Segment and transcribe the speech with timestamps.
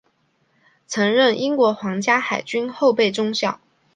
[0.87, 3.59] 曾任英国皇家海军后备队中校。